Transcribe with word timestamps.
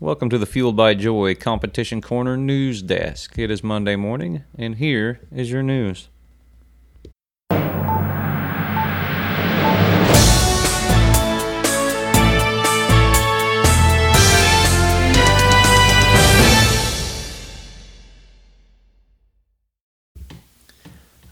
Welcome 0.00 0.30
to 0.30 0.38
the 0.38 0.46
Fueled 0.46 0.76
by 0.76 0.94
Joy 0.94 1.34
Competition 1.34 2.00
Corner 2.00 2.36
News 2.36 2.82
Desk. 2.82 3.36
It 3.36 3.50
is 3.50 3.64
Monday 3.64 3.96
morning, 3.96 4.44
and 4.56 4.76
here 4.76 5.18
is 5.34 5.50
your 5.50 5.64
news. 5.64 6.08
All 7.50 7.58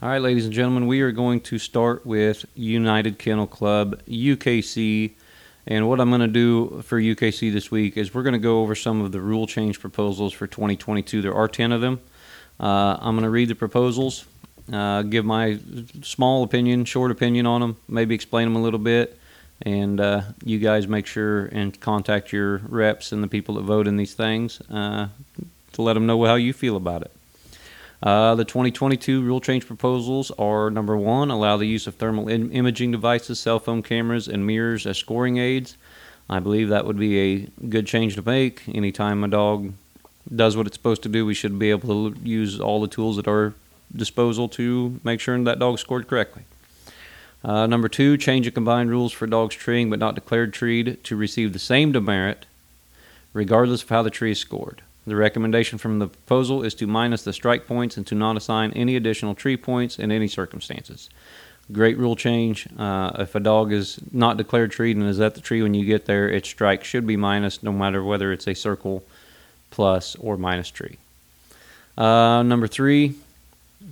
right, 0.02 0.20
ladies 0.20 0.44
and 0.44 0.52
gentlemen, 0.52 0.88
we 0.88 1.02
are 1.02 1.12
going 1.12 1.40
to 1.42 1.60
start 1.60 2.04
with 2.04 2.44
United 2.56 3.20
Kennel 3.20 3.46
Club, 3.46 4.02
UKC. 4.08 5.12
And 5.66 5.88
what 5.88 6.00
I'm 6.00 6.10
going 6.10 6.20
to 6.20 6.28
do 6.28 6.82
for 6.82 7.00
UKC 7.00 7.52
this 7.52 7.70
week 7.70 7.96
is 7.96 8.14
we're 8.14 8.22
going 8.22 8.34
to 8.34 8.38
go 8.38 8.60
over 8.60 8.74
some 8.76 9.00
of 9.00 9.10
the 9.10 9.20
rule 9.20 9.46
change 9.46 9.80
proposals 9.80 10.32
for 10.32 10.46
2022. 10.46 11.22
There 11.22 11.34
are 11.34 11.48
10 11.48 11.72
of 11.72 11.80
them. 11.80 12.00
Uh, 12.60 12.96
I'm 13.00 13.16
going 13.16 13.24
to 13.24 13.30
read 13.30 13.48
the 13.48 13.54
proposals, 13.54 14.24
uh, 14.72 15.02
give 15.02 15.24
my 15.24 15.58
small 16.02 16.44
opinion, 16.44 16.84
short 16.84 17.10
opinion 17.10 17.46
on 17.46 17.60
them, 17.60 17.76
maybe 17.88 18.14
explain 18.14 18.46
them 18.46 18.56
a 18.56 18.62
little 18.62 18.78
bit. 18.78 19.18
And 19.62 20.00
uh, 20.00 20.22
you 20.44 20.58
guys 20.58 20.86
make 20.86 21.06
sure 21.06 21.46
and 21.46 21.78
contact 21.80 22.32
your 22.32 22.58
reps 22.58 23.10
and 23.10 23.22
the 23.22 23.28
people 23.28 23.56
that 23.56 23.62
vote 23.62 23.86
in 23.86 23.96
these 23.96 24.14
things 24.14 24.60
uh, 24.70 25.08
to 25.72 25.82
let 25.82 25.94
them 25.94 26.06
know 26.06 26.22
how 26.24 26.34
you 26.34 26.52
feel 26.52 26.76
about 26.76 27.02
it. 27.02 27.15
Uh, 28.02 28.34
the 28.34 28.44
2022 28.44 29.22
rule 29.22 29.40
change 29.40 29.66
proposals 29.66 30.30
are 30.32 30.70
number 30.70 30.96
one, 30.96 31.30
allow 31.30 31.56
the 31.56 31.66
use 31.66 31.86
of 31.86 31.94
thermal 31.94 32.28
Im- 32.28 32.52
imaging 32.52 32.92
devices, 32.92 33.40
cell 33.40 33.58
phone 33.58 33.82
cameras, 33.82 34.28
and 34.28 34.46
mirrors 34.46 34.86
as 34.86 34.98
scoring 34.98 35.38
aids. 35.38 35.76
I 36.28 36.40
believe 36.40 36.68
that 36.68 36.86
would 36.86 36.98
be 36.98 37.18
a 37.18 37.48
good 37.68 37.86
change 37.86 38.16
to 38.16 38.22
make. 38.22 38.68
Anytime 38.68 39.24
a 39.24 39.28
dog 39.28 39.72
does 40.34 40.56
what 40.56 40.66
it's 40.66 40.76
supposed 40.76 41.02
to 41.04 41.08
do, 41.08 41.24
we 41.24 41.34
should 41.34 41.58
be 41.58 41.70
able 41.70 42.12
to 42.12 42.20
use 42.20 42.60
all 42.60 42.80
the 42.80 42.88
tools 42.88 43.18
at 43.18 43.28
our 43.28 43.54
disposal 43.94 44.48
to 44.48 45.00
make 45.04 45.20
sure 45.20 45.42
that 45.44 45.58
dog 45.58 45.78
scored 45.78 46.08
correctly. 46.08 46.42
Uh, 47.44 47.66
number 47.66 47.88
two, 47.88 48.16
change 48.16 48.44
the 48.44 48.50
combined 48.50 48.90
rules 48.90 49.12
for 49.12 49.26
dogs 49.26 49.54
treeing 49.54 49.88
but 49.88 50.00
not 50.00 50.16
declared 50.16 50.52
treed 50.52 51.02
to 51.04 51.14
receive 51.14 51.52
the 51.52 51.58
same 51.58 51.92
demerit 51.92 52.44
regardless 53.32 53.82
of 53.82 53.88
how 53.88 54.02
the 54.02 54.10
tree 54.10 54.32
is 54.32 54.38
scored. 54.40 54.82
The 55.06 55.16
recommendation 55.16 55.78
from 55.78 56.00
the 56.00 56.08
proposal 56.08 56.64
is 56.64 56.74
to 56.76 56.86
minus 56.86 57.22
the 57.22 57.32
strike 57.32 57.66
points 57.66 57.96
and 57.96 58.06
to 58.08 58.14
not 58.14 58.36
assign 58.36 58.72
any 58.72 58.96
additional 58.96 59.34
tree 59.34 59.56
points 59.56 59.98
in 59.98 60.10
any 60.10 60.26
circumstances. 60.26 61.08
Great 61.70 61.96
rule 61.96 62.16
change. 62.16 62.68
Uh, 62.76 63.12
if 63.20 63.34
a 63.34 63.40
dog 63.40 63.72
is 63.72 64.00
not 64.12 64.36
declared 64.36 64.72
treed 64.72 64.96
and 64.96 65.06
is 65.06 65.20
at 65.20 65.34
the 65.34 65.40
tree 65.40 65.62
when 65.62 65.74
you 65.74 65.84
get 65.84 66.06
there, 66.06 66.28
its 66.28 66.48
strike 66.48 66.82
should 66.82 67.06
be 67.06 67.16
minus 67.16 67.62
no 67.62 67.72
matter 67.72 68.02
whether 68.02 68.32
it's 68.32 68.48
a 68.48 68.54
circle, 68.54 69.04
plus, 69.70 70.16
or 70.16 70.36
minus 70.36 70.70
tree. 70.70 70.98
Uh, 71.96 72.42
number 72.42 72.66
three, 72.66 73.14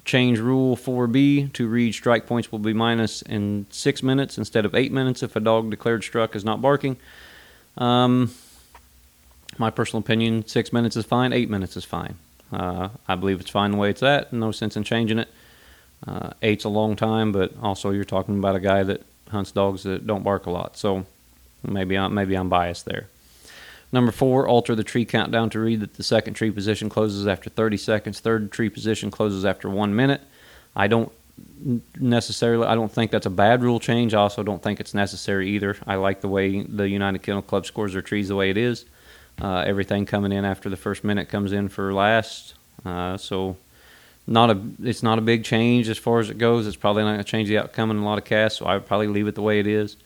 change 0.05 0.39
rule 0.39 0.77
4B 0.77 1.53
to 1.53 1.69
read 1.69 1.95
strike 1.95 2.27
points 2.27 2.51
will 2.51 2.59
be 2.59 2.73
minus 2.73 3.23
in 3.23 3.67
six 3.71 4.03
minutes 4.03 4.37
instead 4.37 4.65
of 4.65 4.75
eight 4.75 4.93
minutes 4.93 5.23
if 5.23 5.37
a 5.37 5.41
dog 5.41 5.71
declared 5.71 6.03
struck 6.03 6.35
is 6.35 6.45
not 6.45 6.61
barking. 6.61 6.97
Um, 7.77 8.33
my 9.59 9.71
personal 9.71 10.01
opinion, 10.01 10.47
six 10.47 10.73
minutes 10.73 10.97
is 10.97 11.05
fine, 11.05 11.33
eight 11.33 11.51
minutes 11.51 11.77
is 11.77 11.85
fine. 11.85 12.17
Uh, 12.53 12.89
I 13.09 13.15
believe 13.15 13.41
it's 13.41 13.51
fine 13.51 13.73
the 13.73 13.77
way 13.77 13.91
it's 13.91 14.03
at, 14.03 14.33
no 14.33 14.53
sense 14.53 14.77
in 14.77 14.85
changing 14.85 15.19
it. 15.19 15.29
Uh, 16.07 16.31
eight's 16.43 16.65
a 16.65 16.69
long 16.69 16.97
time, 16.97 17.33
but 17.33 17.53
also 17.63 17.91
you're 17.91 18.05
talking 18.05 18.39
about 18.39 18.57
a 18.57 18.61
guy 18.61 18.83
that 18.83 19.03
hunts 19.31 19.53
dogs 19.53 19.83
that 19.85 20.07
don't 20.07 20.23
bark 20.23 20.47
a 20.47 20.51
lot, 20.51 20.77
so 20.77 21.07
maybe 21.63 21.97
I'm, 21.97 22.15
maybe 22.15 22.35
I'm 22.35 22.49
biased 22.49 22.85
there. 22.85 23.09
Number 23.91 24.13
four, 24.13 24.49
alter 24.49 24.75
the 24.75 24.85
tree 24.85 25.05
countdown 25.05 25.51
to 25.51 25.61
read 25.61 25.81
that 25.81 25.95
the 25.95 26.03
second 26.03 26.35
tree 26.35 26.51
position 26.51 26.89
closes 26.89 27.27
after 27.27 27.49
30 27.49 27.77
seconds, 27.77 28.21
third 28.21 28.51
tree 28.51 28.69
position 28.69 29.11
closes 29.11 29.45
after 29.45 29.71
one 29.71 29.95
minute. 29.95 30.21
I 30.75 30.89
don't 30.89 31.13
necessarily, 31.99 32.67
I 32.67 32.75
don't 32.75 32.91
think 32.91 33.11
that's 33.11 33.27
a 33.27 33.31
bad 33.31 33.63
rule 33.63 33.81
change. 33.81 34.13
I 34.13 34.19
also 34.19 34.43
don't 34.43 34.63
think 34.63 34.81
it's 34.81 34.95
necessary 34.95 35.51
either. 35.51 35.77
I 35.87 35.95
like 35.95 36.21
the 36.21 36.29
way 36.29 36.63
the 36.63 36.89
United 36.89 37.23
Kennel 37.23 37.43
Club 37.43 37.67
scores 37.67 37.93
their 37.93 38.03
trees 38.03 38.29
the 38.29 38.37
way 38.37 38.51
it 38.51 38.57
is. 38.57 38.85
Uh, 39.41 39.65
everything 39.67 40.07
coming 40.07 40.33
in 40.33 40.45
after 40.45 40.71
the 40.71 40.77
first 40.77 41.03
minute 41.05 41.29
comes 41.29 41.53
in 41.53 41.69
for 41.69 41.93
last. 41.93 42.55
Uh, 42.85 43.17
so 43.17 43.57
not 44.27 44.51
a 44.51 44.61
it's 44.83 45.03
not 45.03 45.19
a 45.19 45.23
big 45.23 45.45
change 45.45 45.89
as 45.89 45.99
far 45.99 46.21
as 46.21 46.31
it 46.31 46.39
goes. 46.39 46.67
It's 46.67 46.77
probably 46.77 47.03
not 47.03 47.13
going 47.13 47.25
to 47.25 47.31
change 47.31 47.49
the 47.49 47.59
outcome 47.59 47.91
in 47.91 47.99
a 47.99 48.05
lot 48.05 48.19
of 48.19 48.25
casts, 48.25 48.59
so 48.59 48.67
I 48.67 48.75
would 48.75 48.87
probably 48.87 49.09
leave 49.09 49.27
it 49.27 49.35
the 49.35 49.43
way 49.43 49.59
it 49.59 49.67
is. 49.67 49.97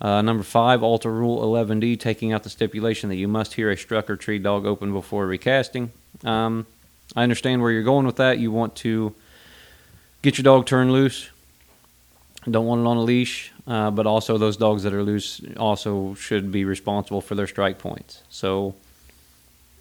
Uh, 0.00 0.22
number 0.22 0.42
five, 0.42 0.82
alter 0.82 1.10
Rule 1.10 1.40
11D, 1.40 1.98
taking 1.98 2.32
out 2.32 2.42
the 2.42 2.50
stipulation 2.50 3.08
that 3.08 3.16
you 3.16 3.28
must 3.28 3.54
hear 3.54 3.70
a 3.70 3.76
struck 3.76 4.10
or 4.10 4.16
tree 4.16 4.38
dog 4.38 4.66
open 4.66 4.92
before 4.92 5.26
recasting. 5.26 5.92
Um, 6.24 6.66
I 7.14 7.22
understand 7.22 7.62
where 7.62 7.70
you're 7.70 7.82
going 7.82 8.06
with 8.06 8.16
that. 8.16 8.38
You 8.38 8.50
want 8.50 8.74
to 8.76 9.14
get 10.22 10.36
your 10.36 10.42
dog 10.42 10.66
turned 10.66 10.92
loose. 10.92 11.30
Don't 12.50 12.66
want 12.66 12.82
it 12.82 12.86
on 12.86 12.98
a 12.98 13.02
leash, 13.02 13.52
uh, 13.66 13.90
but 13.90 14.06
also 14.06 14.36
those 14.36 14.56
dogs 14.56 14.82
that 14.82 14.92
are 14.92 15.02
loose 15.02 15.40
also 15.56 16.14
should 16.14 16.52
be 16.52 16.64
responsible 16.64 17.20
for 17.20 17.34
their 17.34 17.46
strike 17.46 17.78
points. 17.78 18.22
So 18.28 18.74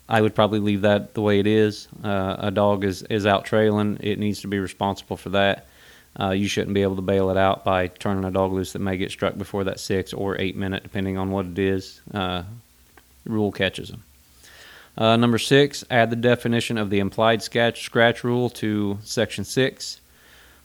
I 0.07 0.22
would 0.22 0.34
probably 0.34 0.59
leave 0.59 0.81
that 0.81 1.13
the 1.13 1.22
way 1.22 1.40
it 1.40 1.47
is. 1.47 1.88
Uh, 2.03 2.35
a 2.40 2.51
dog 2.51 2.84
is, 2.84 3.03
is 3.03 3.25
out 3.25 3.46
trailing, 3.46 3.97
it 4.00 4.18
needs 4.18 4.41
to 4.41 4.47
be 4.47 4.59
responsible 4.59 5.18
for 5.18 5.29
that. 5.29 5.68
Uh, 6.18 6.29
you 6.29 6.47
shouldn't 6.47 6.74
be 6.74 6.84
able 6.84 6.96
to 6.96 7.01
bail 7.01 7.31
it 7.31 7.38
out 7.38 7.63
by 7.66 7.88
turning 7.88 8.24
a 8.24 8.31
dog 8.31 8.53
loose 8.53 8.74
that 8.74 8.80
may 8.80 8.97
get 8.97 9.12
struck 9.12 9.38
before 9.38 9.63
that 9.63 9.80
six 9.80 10.13
or 10.13 10.40
eight 10.40 10.56
minute, 10.56 10.84
depending 10.84 11.18
on 11.18 11.31
what 11.31 11.45
it 11.45 11.57
is. 11.57 12.01
Uh, 12.13 12.44
rule 13.25 13.51
catches 13.51 13.90
them. 13.90 14.03
Uh, 14.95 15.18
number 15.18 15.40
six, 15.40 15.84
add 15.90 16.12
the 16.12 16.16
definition 16.16 16.78
of 16.78 16.91
the 16.91 17.00
implied 17.00 17.41
scratch, 17.41 17.84
scratch 17.84 18.24
rule 18.24 18.50
to 18.50 19.00
section 19.03 19.44
six. 19.44 20.00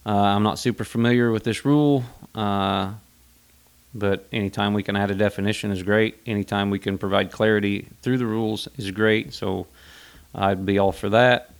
Uh, 0.05 0.11
I'm 0.11 0.43
not 0.43 0.59
super 0.59 0.83
familiar 0.83 1.31
with 1.31 1.43
this 1.43 1.65
rule, 1.65 2.03
uh, 2.33 2.93
but 3.93 4.25
anytime 4.31 4.73
we 4.73 4.83
can 4.83 4.95
add 4.95 5.11
a 5.11 5.15
definition 5.15 5.71
is 5.71 5.83
great. 5.83 6.17
Anytime 6.25 6.69
we 6.69 6.79
can 6.79 6.97
provide 6.97 7.31
clarity 7.31 7.87
through 8.01 8.17
the 8.17 8.25
rules 8.25 8.67
is 8.77 8.91
great. 8.91 9.33
So 9.33 9.67
I'd 10.33 10.65
be 10.65 10.79
all 10.79 10.91
for 10.91 11.09
that. 11.09 11.51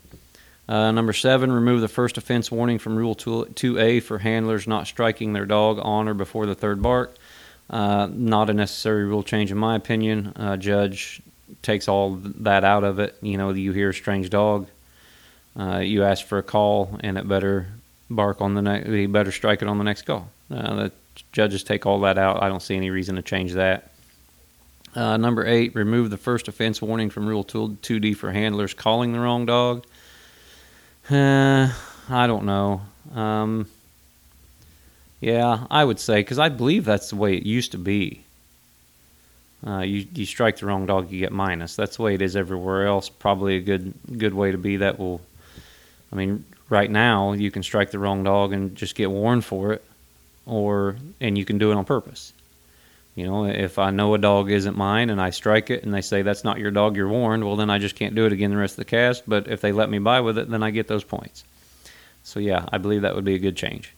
Uh, 0.67 0.91
number 0.91 1.13
seven, 1.13 1.51
remove 1.51 1.81
the 1.81 1.87
first 1.87 2.17
offense 2.17 2.51
warning 2.51 2.77
from 2.77 2.95
Rule 2.95 3.15
2A 3.15 4.03
for 4.03 4.19
handlers 4.19 4.67
not 4.67 4.85
striking 4.85 5.33
their 5.33 5.47
dog 5.47 5.79
on 5.81 6.07
or 6.07 6.13
before 6.13 6.45
the 6.45 6.53
third 6.53 6.81
bark. 6.81 7.15
Uh, 7.69 8.07
not 8.11 8.49
a 8.51 8.53
necessary 8.53 9.05
rule 9.05 9.23
change, 9.23 9.51
in 9.51 9.57
my 9.57 9.75
opinion. 9.75 10.31
Uh, 10.35 10.57
judge 10.57 11.21
takes 11.63 11.87
all 11.87 12.15
that 12.21 12.63
out 12.63 12.83
of 12.83 12.99
it. 12.99 13.17
You 13.21 13.37
know, 13.37 13.49
you 13.49 13.71
hear 13.71 13.89
a 13.89 13.93
strange 13.93 14.29
dog, 14.29 14.67
uh, 15.59 15.79
you 15.79 16.03
ask 16.03 16.25
for 16.25 16.37
a 16.37 16.43
call, 16.43 16.99
and 17.01 17.17
it 17.17 17.27
better 17.27 17.67
bark 18.09 18.41
on 18.41 18.55
the 18.55 18.61
next. 18.61 18.89
You 18.89 19.07
better 19.07 19.31
strike 19.31 19.61
it 19.61 19.67
on 19.67 19.77
the 19.77 19.83
next 19.83 20.03
call. 20.03 20.29
Uh, 20.51 20.75
the 20.75 20.91
judges 21.31 21.63
take 21.63 21.85
all 21.85 21.99
that 22.01 22.17
out. 22.17 22.41
I 22.41 22.49
don't 22.49 22.61
see 22.61 22.75
any 22.75 22.89
reason 22.89 23.15
to 23.15 23.21
change 23.21 23.53
that. 23.53 23.91
Uh, 24.95 25.17
number 25.17 25.45
eight, 25.45 25.75
remove 25.75 26.09
the 26.09 26.17
first 26.17 26.47
offense 26.47 26.81
warning 26.81 27.09
from 27.09 27.27
Rule 27.27 27.43
2D 27.43 28.15
for 28.15 28.31
handlers 28.31 28.73
calling 28.73 29.13
the 29.13 29.19
wrong 29.19 29.45
dog. 29.45 29.85
Uh, 31.09 31.71
I 32.09 32.27
don't 32.27 32.45
know. 32.45 32.81
Um, 33.13 33.67
yeah, 35.21 35.65
I 35.69 35.83
would 35.83 35.99
say 35.99 36.21
because 36.21 36.39
I 36.39 36.49
believe 36.49 36.85
that's 36.85 37.09
the 37.09 37.15
way 37.15 37.35
it 37.35 37.45
used 37.45 37.71
to 37.73 37.77
be. 37.77 38.23
Uh, 39.65 39.79
you 39.79 40.07
you 40.13 40.25
strike 40.25 40.57
the 40.57 40.65
wrong 40.65 40.85
dog, 40.85 41.11
you 41.11 41.19
get 41.19 41.33
minus. 41.33 41.75
That's 41.75 41.97
the 41.97 42.03
way 42.03 42.15
it 42.15 42.21
is 42.21 42.35
everywhere 42.35 42.87
else. 42.87 43.09
Probably 43.09 43.57
a 43.57 43.61
good 43.61 43.93
good 44.17 44.33
way 44.33 44.51
to 44.51 44.57
be. 44.57 44.77
That 44.77 44.97
will. 44.97 45.19
I 46.11 46.15
mean, 46.15 46.45
right 46.69 46.89
now 46.89 47.33
you 47.33 47.51
can 47.51 47.63
strike 47.63 47.91
the 47.91 47.99
wrong 47.99 48.23
dog 48.23 48.53
and 48.53 48.75
just 48.75 48.95
get 48.95 49.11
warned 49.11 49.45
for 49.45 49.73
it, 49.73 49.83
or 50.45 50.95
and 51.19 51.37
you 51.37 51.45
can 51.45 51.57
do 51.57 51.71
it 51.71 51.75
on 51.75 51.85
purpose. 51.85 52.33
You 53.15 53.25
know, 53.25 53.45
if 53.45 53.79
I 53.79 53.91
know 53.91 54.13
a 54.13 54.17
dog 54.17 54.49
isn't 54.49 54.77
mine 54.77 55.09
and 55.09 55.21
I 55.21 55.31
strike 55.31 55.69
it 55.69 55.83
and 55.83 55.93
they 55.93 56.01
say 56.01 56.21
that's 56.21 56.45
not 56.45 56.59
your 56.59 56.71
dog, 56.71 56.95
you're 56.95 57.09
warned, 57.09 57.43
well, 57.43 57.57
then 57.57 57.69
I 57.69 57.77
just 57.77 57.95
can't 57.95 58.15
do 58.15 58.25
it 58.25 58.31
again 58.31 58.49
the 58.49 58.57
rest 58.57 58.73
of 58.73 58.77
the 58.77 58.85
cast. 58.85 59.27
But 59.27 59.49
if 59.49 59.59
they 59.59 59.73
let 59.73 59.89
me 59.89 59.99
by 59.99 60.21
with 60.21 60.37
it, 60.37 60.49
then 60.49 60.63
I 60.63 60.71
get 60.71 60.87
those 60.87 61.03
points. 61.03 61.43
So, 62.23 62.39
yeah, 62.39 62.65
I 62.71 62.77
believe 62.77 63.01
that 63.01 63.15
would 63.15 63.25
be 63.25 63.35
a 63.35 63.39
good 63.39 63.57
change. 63.57 63.93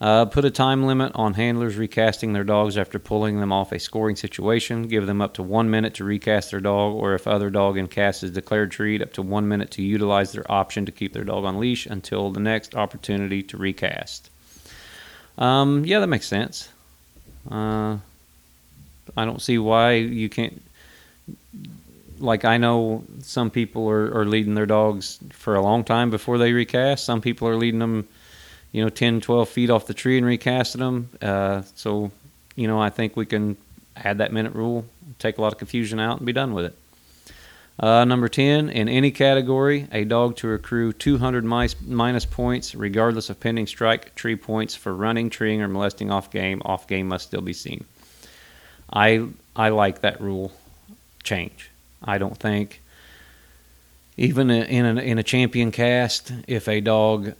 Uh, 0.00 0.24
put 0.24 0.46
a 0.46 0.50
time 0.50 0.86
limit 0.86 1.12
on 1.14 1.34
handlers 1.34 1.76
recasting 1.76 2.32
their 2.32 2.44
dogs 2.44 2.78
after 2.78 2.98
pulling 2.98 3.38
them 3.38 3.52
off 3.52 3.70
a 3.70 3.78
scoring 3.78 4.16
situation. 4.16 4.88
Give 4.88 5.06
them 5.06 5.20
up 5.20 5.34
to 5.34 5.42
one 5.42 5.68
minute 5.70 5.92
to 5.94 6.04
recast 6.04 6.50
their 6.50 6.60
dog, 6.60 6.94
or 6.94 7.14
if 7.14 7.26
other 7.26 7.50
dog 7.50 7.76
in 7.76 7.86
cast 7.86 8.22
is 8.22 8.30
declared 8.30 8.70
treed, 8.70 9.02
up 9.02 9.12
to 9.14 9.22
one 9.22 9.46
minute 9.46 9.70
to 9.72 9.82
utilize 9.82 10.32
their 10.32 10.50
option 10.50 10.86
to 10.86 10.92
keep 10.92 11.12
their 11.12 11.24
dog 11.24 11.44
on 11.44 11.60
leash 11.60 11.84
until 11.84 12.30
the 12.30 12.40
next 12.40 12.74
opportunity 12.74 13.42
to 13.42 13.58
recast. 13.58 14.30
Um, 15.36 15.84
yeah, 15.84 16.00
that 16.00 16.06
makes 16.06 16.26
sense. 16.26 16.70
Uh, 17.50 17.98
I 19.16 19.24
don't 19.24 19.42
see 19.42 19.58
why 19.58 19.92
you 19.92 20.28
can't. 20.28 20.62
Like 22.18 22.44
I 22.44 22.58
know 22.58 23.04
some 23.22 23.50
people 23.50 23.88
are, 23.88 24.14
are 24.18 24.24
leading 24.26 24.54
their 24.54 24.66
dogs 24.66 25.18
for 25.30 25.54
a 25.54 25.62
long 25.62 25.84
time 25.84 26.10
before 26.10 26.38
they 26.38 26.52
recast. 26.52 27.04
Some 27.04 27.20
people 27.20 27.48
are 27.48 27.56
leading 27.56 27.80
them, 27.80 28.08
you 28.72 28.82
know, 28.82 28.88
10, 28.88 29.20
12 29.20 29.48
feet 29.48 29.70
off 29.70 29.86
the 29.86 29.94
tree 29.94 30.16
and 30.16 30.26
recasting 30.26 30.80
them. 30.80 31.08
Uh, 31.20 31.62
so, 31.74 32.10
you 32.54 32.68
know, 32.68 32.80
I 32.80 32.90
think 32.90 33.16
we 33.16 33.26
can 33.26 33.56
add 33.96 34.18
that 34.18 34.32
minute 34.32 34.54
rule, 34.54 34.84
take 35.18 35.38
a 35.38 35.42
lot 35.42 35.52
of 35.52 35.58
confusion 35.58 35.98
out, 35.98 36.18
and 36.18 36.26
be 36.26 36.32
done 36.32 36.54
with 36.54 36.66
it. 36.66 36.76
Uh, 37.78 38.04
number 38.04 38.28
10, 38.28 38.68
in 38.68 38.88
any 38.90 39.10
category, 39.10 39.88
a 39.90 40.04
dog 40.04 40.36
to 40.36 40.52
accrue 40.52 40.92
200 40.92 41.44
minus, 41.44 41.74
minus 41.80 42.26
points, 42.26 42.74
regardless 42.74 43.30
of 43.30 43.40
pending 43.40 43.66
strike, 43.66 44.14
tree 44.14 44.36
points 44.36 44.74
for 44.74 44.94
running, 44.94 45.30
treeing, 45.30 45.62
or 45.62 45.68
molesting 45.68 46.10
off 46.10 46.30
game. 46.30 46.60
Off 46.64 46.86
game 46.86 47.08
must 47.08 47.26
still 47.28 47.40
be 47.40 47.54
seen. 47.54 47.84
I 48.92 49.28
I 49.56 49.70
like 49.70 50.00
that 50.00 50.20
rule 50.20 50.52
change. 51.22 51.70
I 52.02 52.18
don't 52.18 52.36
think 52.36 52.82
even 54.16 54.50
in 54.50 54.98
a, 54.98 55.00
in 55.00 55.18
a 55.18 55.22
champion 55.22 55.70
cast, 55.70 56.32
if 56.46 56.68
a 56.68 56.80
dog 56.80 57.32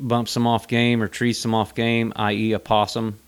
bumps 0.00 0.32
some 0.32 0.46
off 0.46 0.68
game 0.68 1.02
or 1.02 1.08
trees 1.08 1.38
some 1.38 1.54
off 1.54 1.74
game, 1.74 2.12
i.e., 2.16 2.52
a 2.52 2.58
possum, 2.58 3.18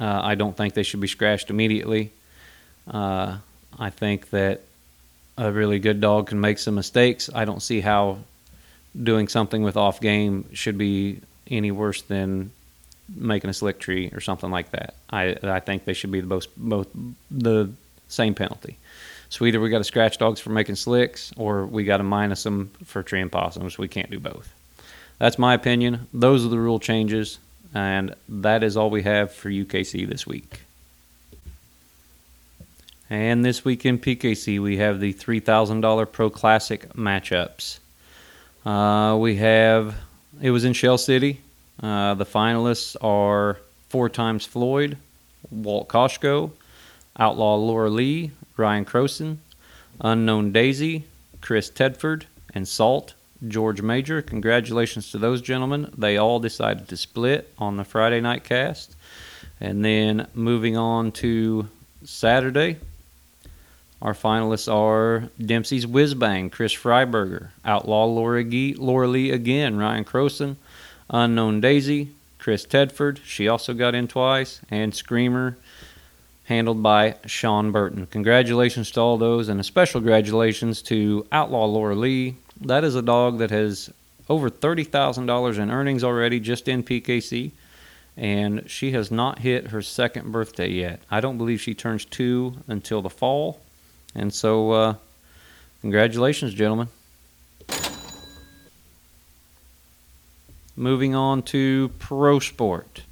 uh, 0.00 0.20
I 0.22 0.34
don't 0.34 0.56
think 0.56 0.74
they 0.74 0.82
should 0.82 1.00
be 1.00 1.08
scratched 1.08 1.50
immediately. 1.50 2.10
Uh, 2.88 3.38
I 3.78 3.90
think 3.90 4.30
that 4.30 4.62
a 5.36 5.52
really 5.52 5.78
good 5.78 6.00
dog 6.00 6.28
can 6.28 6.40
make 6.40 6.58
some 6.58 6.74
mistakes. 6.74 7.30
I 7.34 7.44
don't 7.44 7.62
see 7.62 7.80
how 7.80 8.18
doing 9.00 9.28
something 9.28 9.62
with 9.62 9.76
off 9.76 10.00
game 10.00 10.46
should 10.52 10.78
be 10.78 11.20
any 11.46 11.70
worse 11.70 12.02
than 12.02 12.50
making 13.14 13.50
a 13.50 13.52
slick 13.52 13.78
tree 13.78 14.10
or 14.12 14.20
something 14.20 14.50
like 14.50 14.70
that. 14.70 14.94
I 15.10 15.36
I 15.42 15.60
think 15.60 15.84
they 15.84 15.94
should 15.94 16.10
be 16.10 16.20
the 16.20 16.26
both 16.26 16.46
both 16.56 16.88
the 17.30 17.70
same 18.08 18.34
penalty. 18.34 18.76
So 19.28 19.44
either 19.44 19.60
we 19.60 19.70
got 19.70 19.78
to 19.78 19.84
scratch 19.84 20.18
dogs 20.18 20.40
for 20.40 20.50
making 20.50 20.74
slicks, 20.74 21.32
or 21.36 21.64
we 21.64 21.84
got 21.84 21.98
to 21.98 22.02
minus 22.02 22.42
them 22.42 22.72
for 22.84 23.02
treeing 23.02 23.30
possums. 23.30 23.78
We 23.78 23.86
can't 23.86 24.10
do 24.10 24.18
both. 24.18 24.52
That's 25.20 25.38
my 25.38 25.52
opinion. 25.52 26.08
Those 26.14 26.46
are 26.46 26.48
the 26.48 26.58
rule 26.58 26.80
changes, 26.80 27.38
and 27.74 28.14
that 28.26 28.64
is 28.64 28.74
all 28.74 28.88
we 28.88 29.02
have 29.02 29.30
for 29.30 29.50
UKC 29.50 30.08
this 30.08 30.26
week. 30.26 30.62
And 33.10 33.44
this 33.44 33.62
week 33.62 33.84
in 33.84 33.98
PKC, 33.98 34.62
we 34.62 34.78
have 34.78 34.98
the 34.98 35.12
$3,000 35.12 36.10
Pro 36.10 36.30
Classic 36.30 36.90
matchups. 36.94 37.80
Uh, 38.64 39.14
we 39.18 39.36
have, 39.36 39.94
it 40.40 40.52
was 40.52 40.64
in 40.64 40.72
Shell 40.72 40.96
City. 40.96 41.42
Uh, 41.82 42.14
the 42.14 42.24
finalists 42.24 42.96
are 43.02 43.58
four 43.90 44.08
times 44.08 44.46
Floyd, 44.46 44.96
Walt 45.50 45.88
Koshko, 45.88 46.50
Outlaw 47.18 47.56
Laura 47.56 47.90
Lee, 47.90 48.30
Ryan 48.56 48.86
Croson, 48.86 49.36
Unknown 50.00 50.50
Daisy, 50.50 51.04
Chris 51.42 51.70
Tedford, 51.70 52.22
and 52.54 52.66
Salt 52.66 53.12
George 53.46 53.82
Major. 53.82 54.22
Congratulations 54.22 55.10
to 55.10 55.18
those 55.18 55.40
gentlemen. 55.40 55.92
They 55.96 56.16
all 56.16 56.40
decided 56.40 56.88
to 56.88 56.96
split 56.96 57.52
on 57.58 57.76
the 57.76 57.84
Friday 57.84 58.20
night 58.20 58.44
cast. 58.44 58.94
And 59.60 59.84
then 59.84 60.26
moving 60.34 60.76
on 60.76 61.12
to 61.12 61.68
Saturday, 62.04 62.78
our 64.00 64.14
finalists 64.14 64.72
are 64.72 65.28
Dempsey's 65.38 65.84
Whizbang, 65.84 66.50
Chris 66.50 66.74
Freiberger, 66.74 67.48
Outlaw 67.64 68.06
Laura, 68.06 68.42
Gee, 68.42 68.74
Laura 68.74 69.06
Lee 69.06 69.30
again, 69.30 69.76
Ryan 69.76 70.04
Croson, 70.04 70.56
Unknown 71.10 71.60
Daisy, 71.60 72.10
Chris 72.38 72.64
Tedford, 72.64 73.18
she 73.22 73.46
also 73.48 73.74
got 73.74 73.94
in 73.94 74.08
twice, 74.08 74.60
and 74.70 74.94
Screamer, 74.94 75.58
handled 76.44 76.82
by 76.82 77.16
Sean 77.26 77.70
Burton. 77.70 78.06
Congratulations 78.06 78.90
to 78.92 79.00
all 79.00 79.18
those, 79.18 79.50
and 79.50 79.60
a 79.60 79.64
special 79.64 80.00
congratulations 80.00 80.80
to 80.82 81.26
Outlaw 81.30 81.66
Laura 81.66 81.94
Lee. 81.94 82.36
That 82.60 82.84
is 82.84 82.94
a 82.94 83.02
dog 83.02 83.38
that 83.38 83.50
has 83.50 83.90
over 84.28 84.50
$30,000 84.50 85.58
in 85.58 85.70
earnings 85.70 86.04
already 86.04 86.40
just 86.40 86.68
in 86.68 86.82
PKC, 86.82 87.50
and 88.16 88.68
she 88.70 88.92
has 88.92 89.10
not 89.10 89.40
hit 89.40 89.68
her 89.68 89.82
second 89.82 90.30
birthday 90.30 90.68
yet. 90.68 91.00
I 91.10 91.20
don't 91.20 91.38
believe 91.38 91.60
she 91.60 91.74
turns 91.74 92.04
two 92.04 92.56
until 92.68 93.02
the 93.02 93.10
fall 93.10 93.60
and 94.14 94.32
so, 94.32 94.72
uh, 94.72 94.94
congratulations, 95.80 96.54
gentlemen. 96.54 96.88
Moving 100.76 101.14
on 101.14 101.42
to 101.44 101.90
pro 101.98 102.38
sport, 102.38 103.02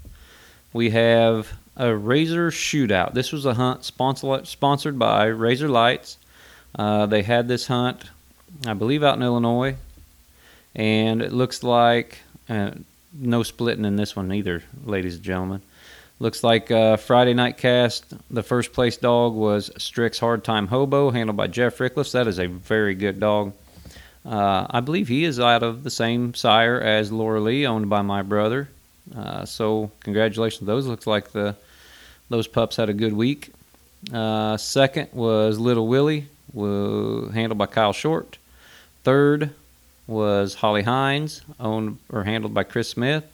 we 0.73 0.91
have 0.91 1.53
a 1.77 1.95
Razor 1.95 2.50
Shootout. 2.50 3.15
This 3.15 3.31
was 3.31 3.45
a 3.47 3.55
hunt 3.55 3.85
sponsored 3.85 4.99
by 4.99 5.27
Razor 5.27 5.69
Lights. 5.69 6.17
Uh, 6.75 7.06
they 7.06 7.23
had 7.23 7.47
this 7.47 7.67
hunt, 7.67 8.05
I 8.67 8.75
believe, 8.75 9.03
out 9.03 9.17
in 9.17 9.23
Illinois, 9.23 9.77
and 10.75 11.23
it 11.23 11.33
looks 11.33 11.62
like 11.62 12.19
uh, 12.49 12.73
no 13.12 13.43
splitting 13.43 13.85
in 13.85 13.97
this 13.97 14.17
one 14.17 14.33
either, 14.33 14.62
ladies 14.85 15.17
and 15.17 15.25
gentlemen. 15.25 15.62
Looks 16.21 16.43
like 16.43 16.71
uh, 16.71 16.97
Friday 16.97 17.35
night 17.35 17.59
cast. 17.59 18.05
The 18.31 18.43
first 18.43 18.73
place 18.73 18.97
dog 18.97 19.35
was 19.35 19.71
Strix 19.79 20.19
Hard 20.19 20.43
Time 20.43 20.67
Hobo, 20.67 21.11
handled 21.11 21.37
by 21.37 21.47
Jeff 21.47 21.79
Rickless. 21.79 22.12
That 22.12 22.27
is 22.27 22.41
a 22.41 22.47
very 22.47 22.97
good 22.97 23.21
dog. 23.21 23.53
Uh, 24.27 24.67
I 24.69 24.81
believe 24.81 25.06
he 25.06 25.25
is 25.25 25.39
out 25.39 25.62
of 25.62 25.85
the 25.85 25.91
same 25.91 26.35
sire 26.35 26.81
as 26.81 27.12
Laura 27.12 27.41
Lee, 27.41 27.67
owned 27.67 27.89
by 27.89 28.03
my 28.03 28.23
brother. 28.23 28.69
Uh, 29.17 29.45
so 29.45 29.93
congratulations 30.00 30.59
to 30.59 30.65
those. 30.65 30.87
Looks 30.87 31.06
like 31.06 31.31
the 31.31 31.55
those 32.29 32.47
pups 32.47 32.77
had 32.77 32.89
a 32.89 32.95
good 32.95 33.12
week. 33.12 33.53
Uh, 34.12 34.56
second 34.56 35.11
was 35.12 35.59
Little 35.59 35.87
Willie, 35.87 36.27
handled 36.55 37.59
by 37.59 37.67
Kyle 37.67 37.93
Short. 37.93 38.38
Third 39.05 39.50
was 40.06 40.55
Holly 40.55 40.83
Hines, 40.83 41.43
owned 41.61 41.99
or 42.11 42.25
handled 42.25 42.55
by 42.55 42.65
Chris 42.65 42.89
Smith. 42.89 43.25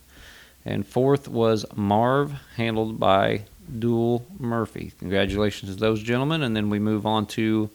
And 0.64 0.86
fourth 0.86 1.28
was 1.28 1.64
Marv, 1.74 2.32
handled 2.56 2.98
by 2.98 3.42
Dual 3.78 4.26
Murphy. 4.38 4.92
Congratulations 4.98 5.74
to 5.74 5.80
those 5.80 6.02
gentlemen. 6.02 6.42
And 6.42 6.56
then 6.56 6.70
we 6.70 6.78
move 6.78 7.06
on 7.06 7.26
to 7.26 7.70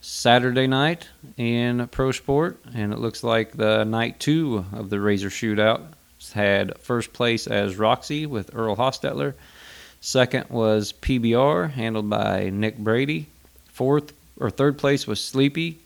Saturday 0.00 0.66
night 0.66 1.08
in 1.36 1.86
Pro 1.88 2.12
Sport. 2.12 2.58
And 2.74 2.92
it 2.92 2.98
looks 2.98 3.22
like 3.22 3.52
the 3.52 3.84
night 3.84 4.20
two 4.20 4.64
of 4.72 4.90
the 4.90 5.00
Razor 5.00 5.30
Shootout 5.30 5.82
had 6.32 6.78
first 6.78 7.12
place 7.12 7.46
as 7.46 7.76
Roxy 7.76 8.26
with 8.26 8.54
Earl 8.54 8.76
Hostetler. 8.76 9.34
Second 10.00 10.48
was 10.50 10.92
PBR, 10.92 11.70
handled 11.70 12.08
by 12.10 12.50
Nick 12.50 12.78
Brady. 12.78 13.26
Fourth 13.72 14.12
or 14.38 14.50
third 14.50 14.78
place 14.78 15.06
was 15.06 15.20
Sleepy, 15.20 15.78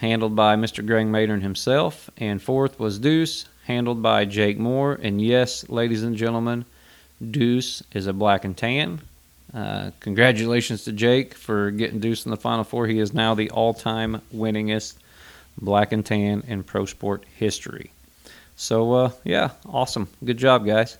handled 0.00 0.34
by 0.34 0.56
Mr. 0.56 0.84
Greg 0.84 1.06
Maynard 1.06 1.42
himself. 1.42 2.10
And 2.16 2.42
fourth 2.42 2.80
was 2.80 2.98
Deuce, 2.98 3.44
handled 3.64 4.02
by 4.02 4.24
Jake 4.24 4.58
Moore. 4.58 4.98
And 5.00 5.20
yes, 5.20 5.68
ladies 5.68 6.02
and 6.02 6.16
gentlemen, 6.16 6.64
Deuce 7.30 7.82
is 7.92 8.06
a 8.06 8.14
black 8.14 8.46
and 8.46 8.56
tan. 8.56 9.02
Uh, 9.52 9.90
congratulations 10.00 10.84
to 10.84 10.92
Jake 10.92 11.34
for 11.34 11.70
getting 11.70 12.00
Deuce 12.00 12.24
in 12.24 12.30
the 12.30 12.38
Final 12.38 12.64
Four. 12.64 12.86
He 12.86 12.98
is 12.98 13.12
now 13.12 13.34
the 13.34 13.50
all 13.50 13.74
time 13.74 14.22
winningest 14.34 14.94
black 15.60 15.92
and 15.92 16.04
tan 16.04 16.44
in 16.46 16.62
pro 16.62 16.86
sport 16.86 17.24
history. 17.36 17.92
So, 18.56 18.92
uh, 18.92 19.10
yeah, 19.22 19.50
awesome. 19.68 20.08
Good 20.24 20.38
job, 20.38 20.64
guys. 20.64 20.96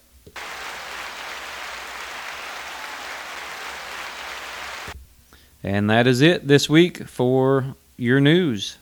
And 5.63 5.89
that 5.89 6.07
is 6.07 6.21
it 6.21 6.47
this 6.47 6.69
week 6.69 7.07
for 7.07 7.77
your 7.97 8.21
news. 8.21 8.77